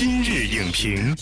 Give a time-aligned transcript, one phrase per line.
[0.00, 1.12] 今日影评，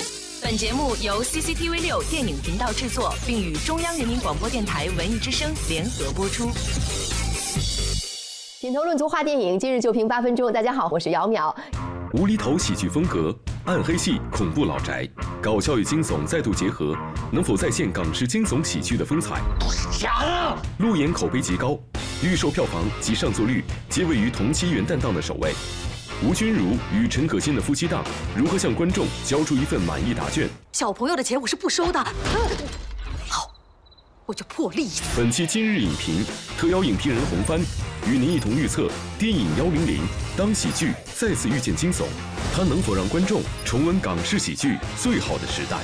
[0.42, 6.50] 本节目由 CCTV 六电影频道制作，并与中央人民广播电台文艺之声联合播出。
[8.60, 10.52] 品头论足话电影，今日就评八分钟。
[10.52, 11.56] 大家好，我是姚淼。
[12.12, 13.35] 无厘头喜剧风格，
[13.65, 15.08] 暗黑系恐怖老宅，
[15.40, 16.95] 搞笑与惊悚再度结合，
[17.33, 19.41] 能否再现港式惊悚喜剧的风采？
[19.59, 20.59] 都是假的。
[20.81, 21.79] 路演口碑极高，
[22.23, 25.55] 预售票房及上座率皆位于同期元旦档的首位。
[26.25, 28.03] 吴君如与陈可辛的夫妻档
[28.34, 30.48] 如何向观众交出一份满意答卷？
[30.73, 32.02] 小朋友的钱我是不收的。
[33.29, 33.51] 好，
[34.25, 35.02] 我就破例一次。
[35.15, 36.25] 本期今日影评
[36.56, 37.61] 特邀影评人洪帆
[38.06, 39.98] 与您一同预测电影《幺零零》
[40.39, 42.05] 当喜剧再次遇见惊悚，
[42.55, 45.77] 它能否让观众重温港式喜剧最好的时代？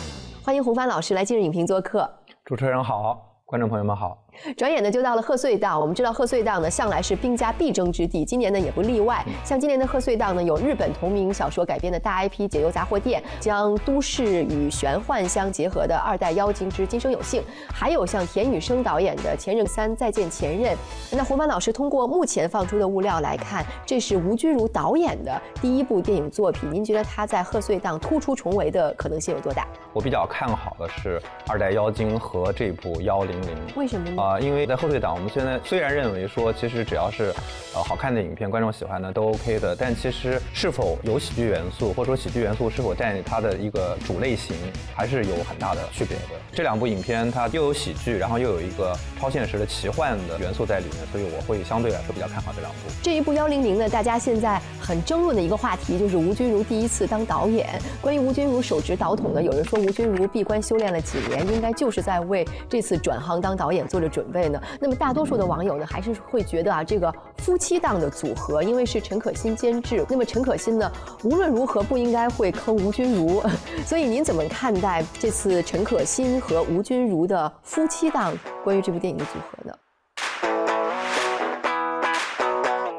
[0.43, 2.11] 欢迎洪帆老师来今日影评做客。
[2.47, 4.17] 主持人好，观众朋友们好。
[4.57, 9.25] 转眼呢就到了贺岁档，我们知道贺岁档呢向来是兵家必争之地，今年呢也不例外。
[9.45, 20.75] 像今年的贺岁档呢，有日本同名小说改编的大 IP《解忧杂货店》，将都市与玄幻相结合的二代妖精之今生有幸，还有像田雨生导演的《前任三再见前任》。
[21.11, 29.67] 那胡凡老师通过目前放出的物料来看，这是吴君如导演的第一部电影作品，您觉得他在贺岁档突出重围的可能性有多大？
[29.93, 33.57] 我比较看好的是二代妖精和这部幺零零。
[33.77, 34.22] 为什么呢？
[34.23, 37.35] 啊，因为在后退档，我们现在虽然认为说，其实只要是
[37.75, 44.55] 呃好看的影片，观众喜欢的都 OK 的，但其实是否有喜剧元素，或者说喜剧元素是否占它的一个主类型，
[44.95, 46.41] 还是有很大的区别的。
[46.53, 52.79] 这两部影片它又有喜剧，然后又有一个超现实的奇幻的元素在里面，所以我会相对来说比较看好这两部。
[53.03, 57.69] 这一部幺零零呢，大家现在很争论的一个话题就是吴君如第一次当导演。
[58.01, 64.63] 关于吴君如手执导筒呢，有人说吴君如闭关修炼了几年，应该就是在为这次转行当导演做着准备呢。
[64.79, 70.93] 那么大多数的网友呢，还是会觉得啊，这个夫妻档的组合，因为是陈可辛监制，那么陈可辛呢，
[71.25, 73.43] 无论如何不应该会坑吴君如，
[73.87, 79.75] 所以您怎么看待这次陈可辛和吴君如的夫妻档关于这部电影的组合呢？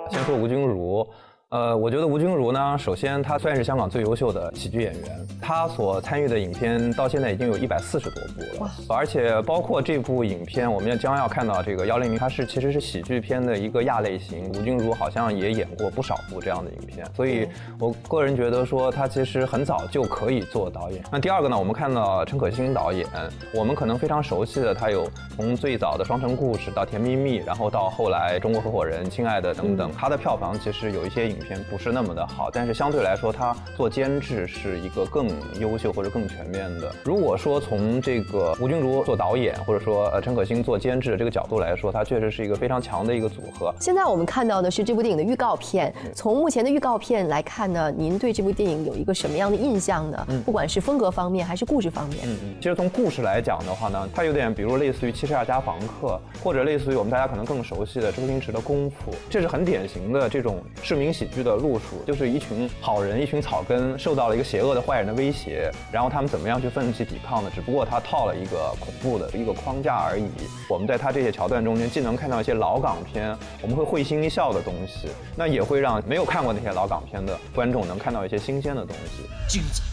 [0.09, 1.07] 先说吴君如。
[1.53, 17.47] 呃，我觉得吴君如呢，首先她算是香港最优秀的喜剧演员，她所参与的影片到现在已经有一百四十多部了，而且包括这部影片，我们也将要看到这个幺零零，它是其实是喜剧片的一个亚类型，吴君如好像也演过不少部这样的影片，所以
[17.79, 21.03] 我个人觉得说她其实很早就可以做导演。
[21.11, 23.07] 那第二个呢，我们看到陈可辛导演，
[23.53, 31.42] 我们可能非常熟悉的，他有从最早的《双城故事》到《甜蜜蜜》，然后到后来《中国合伙人》《亲爱的》等等，他的票房其实有一些影。
[31.43, 36.91] 片不是那么的好，但是相对来说，他做监制是一个更优秀或者更全面的。
[37.03, 43.73] 如果说从这个吴君如做导演，或者说呃陈可辛做监制这个角度来说，他确实是一个非常强的一个组合。
[43.79, 50.27] 现在我们看到的是这部电影的预告片，从目前的预告片来看呢，您对这部电影有一个什么样的印象呢？
[50.45, 52.19] 不管是风格方面还是故事方面。
[52.23, 52.55] 嗯嗯。
[52.61, 61.44] 其实从故事来讲的话呢，它有点比如类似于《七十二家房客》，或者类似于我们大家可能更熟悉的周星驰的《功夫》，这是很典型的这种市民喜剧。
[61.44, 67.51] 的路数就是一群好人，一群草根受到了一个邪恶的坏人的威胁，然后他们怎么样去奋起抵抗呢？
[67.53, 70.29] 只不过他套了一个恐怖的一个框架而已。
[70.69, 79.23] 我们在他这些桥段中间，既能看到一些老港片，我们会会心一笑的东西，那也会让没有看过那些老港片的观众能看到一些新鲜的东西。
[79.50, 79.83] 精彩。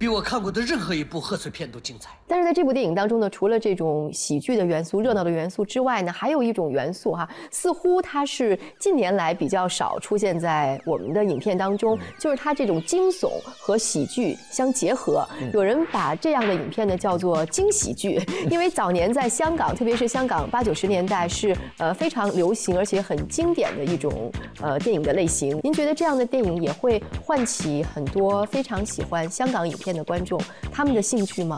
[0.00, 2.08] 比我看过的任何一部贺岁片都精彩。
[2.26, 15.28] 但是在这部电影当中呢，除了这种喜剧的元素、热闹的元素之外呢，还有一种元素哈，似乎它是近年来比较少出现在我们的影片当中，就是它这种惊悚和喜剧相结合。
[15.52, 18.18] 有人把这样的影片呢叫做惊喜剧，
[18.50, 25.60] 因为早年在香港，特别是香港八九十年代是呃非常流行而且很经典的一种呃电影的类型。
[25.62, 29.89] 您觉得这样的电影也会唤起很多非常喜欢香港影片？
[29.94, 30.40] 的观众，
[30.72, 31.56] 他们的兴趣吗？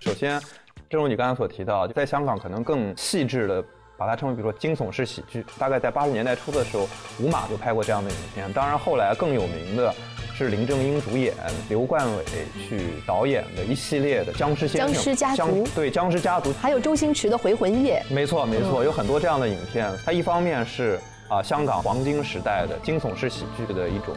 [0.00, 0.40] 首先，
[0.88, 3.64] 正如你刚才所提到，在香港可能更细致的
[3.96, 5.44] 把它称为，比如说惊悚式喜剧。
[5.58, 6.88] 大概在八十年代初的时候，
[7.20, 8.52] 吴马就拍过这样的影片。
[8.52, 9.94] 当然，后来更有名的
[10.34, 11.34] 是林正英主演、
[11.68, 12.24] 刘冠伟
[12.66, 18.02] 去导演的一系列的僵尸先生、僵尸家族，对僵尸家族，还有周星驰的回魂夜。
[18.10, 19.92] 没错，没错，有很多这样的影片。
[20.04, 20.98] 它一方面是
[21.28, 24.16] 啊，香港黄金时代的惊悚式喜剧的一种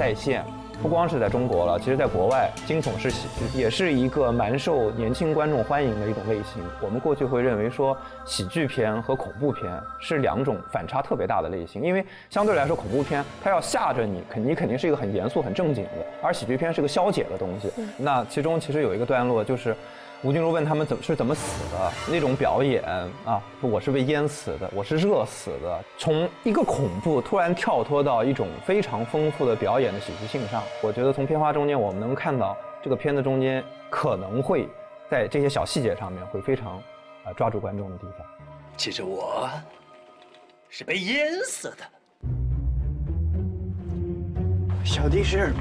[0.00, 0.42] 再现。
[0.82, 6.62] 不光是在中国了，其实在国外，惊悚是喜剧也是一个蛮受年轻观众欢迎的一种类型。
[6.80, 7.94] 我们过去会认为说，
[8.24, 17.70] 喜剧片和恐怖片是两种反差特别大的类型，因为相对来说，恐怖片它要吓着你，肯你肯定是一个很严肃、很正经的，而喜剧片是个消解的东西。
[17.98, 19.76] 那其中其实有一个段落就是。
[20.22, 22.84] 吴君如问他们怎么是怎么死的，那种表演
[23.24, 30.62] 啊，我是被淹死的，我是热死的，从一个恐怖突然跳脱到一种非常丰富的表演的喜剧性上。
[30.82, 34.68] 我觉得从片花中间我们能看到这个片子中间可能会
[35.10, 36.76] 在这些小细节上面会非常
[37.24, 38.26] 啊抓住观众的地方。
[38.76, 39.48] 其实我
[40.68, 41.76] 是被淹死的，
[44.84, 45.54] 小弟是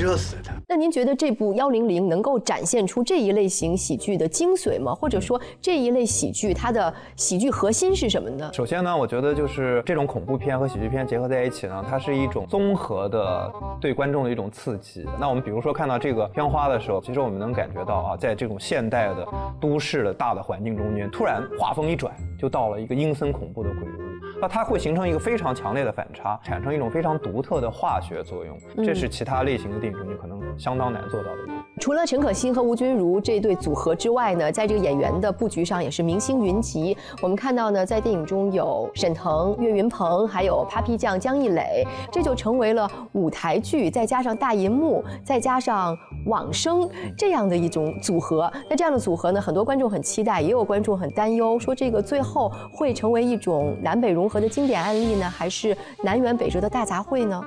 [0.00, 0.50] 热死的。
[0.68, 4.94] 那您觉得这部《幺零零》能够展现出这一类型喜剧的精髓吗？
[4.94, 8.50] 或者说这一类喜剧它的喜剧核心是什么呢？
[8.52, 15.06] 首先呢，我觉得就是这种恐怖片和喜剧片结合在一起呢，它是一种综合的对观众的一种刺激。
[15.18, 19.26] 那我们比如说看到这个片花的时候，其实我们能感觉到啊，在这种现代的
[19.60, 24.05] 都市的大的环境中间，突然画风一转，就到了一个阴森恐怖的鬼屋。
[24.46, 31.55] 那它会形成一个非常强烈的反差，产生一种非常独特的化学作用，这是其他类型的电影中你可能相当难做到的。
[31.78, 36.96] 除了陈可辛和吴君如这对组合之外呢，在这个演员的布局上也是明星云集。
[37.22, 48.50] 我们看到呢，在电影中有沈腾、岳云鹏，还有 Papi 酱姜艺磊，这就成为了舞台剧再加上大银幕再加上网生这样的一种组合。
[48.70, 57.42] 那这样的组合呢，很多观众很期待，也有观众很担忧，说这个最后会成为一种南北融合的经典案例呢，还是南辕北辙的大杂烩呢？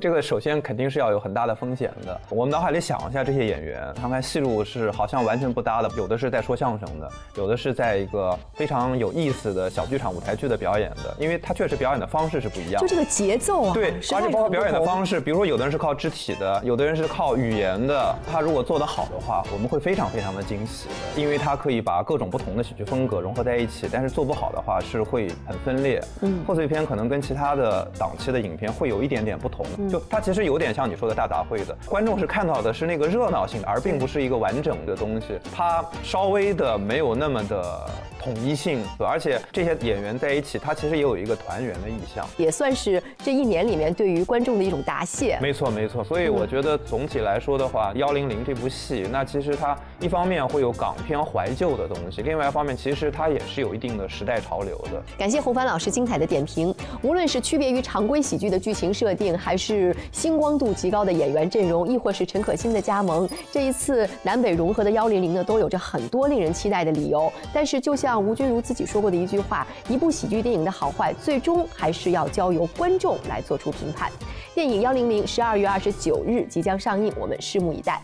[0.00, 2.18] 这个首先肯定是要有很大的风险的。
[2.30, 12.80] 我们脑海里想一下，这些演员，他们戏路是好像完全不搭的，有的是在说相声的，有的是在一个非常有意思的小剧场舞台剧的表演的，因为他确实表演的方式是不一样。
[12.80, 18.16] 就这个节奏啊，对，而且包括表演的方式，比如说有的人是靠肢体的，有的人是靠语言的。
[18.30, 23.88] 他如果做得好的话，我们会非常非常的惊喜的，因为他可以把各种不同的喜剧风格融合在一起。
[23.92, 26.02] 但是做不好的话，是会很分裂。
[26.22, 29.66] 嗯，贺岁片可能跟其他的档期的影片会有一点点不同。
[29.90, 35.38] 就它其实有点像你说的大杂烩的，观众是看到的是那个热闹性的，而并不是一个完整的东西。
[35.52, 37.90] 它稍微的没有那么的
[38.22, 45.38] 统一性，而且这些演员在一起，它其实也有一个团圆的意向，也算是这一年里面对于观众的一种答谢。
[45.40, 46.04] 没错，没错。
[46.04, 55.02] 所以我觉得总体来说的话，《幺零零》这部戏，那其实它一方面会有港片怀旧的东西，另外一方面其实它也是有一定的时代潮流的。
[55.18, 56.74] 感谢侯帆老师精彩的点评。
[57.02, 67.32] 无论是区别于常规喜剧的剧情设定，还是星光度极高的演员阵容，亦或是陈可辛的加盟，这一次南北融合的幺零零呢，都有着很多令人期待的理由。
[67.52, 74.10] 但是，就像吴君如自己说过的一句话：“一部喜剧电影的好坏，最终还是要交由观众来做出评判。”
[74.54, 78.00] 电影《幺零零》十二月二十九日即将上映，我们拭目以待。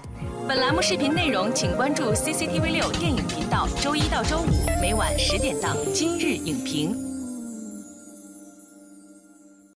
[0.49, 6.94] 本栏目视频内容，请关注 CCTV 六电影频道，周一到周五每晚十点档《今日影评》。